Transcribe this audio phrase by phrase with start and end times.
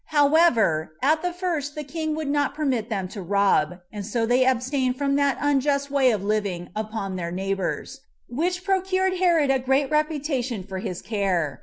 [0.07, 4.43] However, at the first the king would not permit them to rob, and so they
[4.47, 9.91] abstained from that unjust way of living upon their neighbors, which procured Herod a great
[9.91, 11.59] reputation for his care.